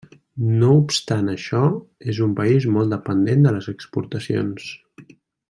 No 0.61 0.69
obstant 0.77 1.29
això 1.33 1.59
és 2.13 2.21
un 2.29 2.33
país 2.41 2.67
molt 2.79 2.95
dependent 2.95 3.47
de 3.49 3.53
les 3.59 3.69
exportacions. 3.75 4.67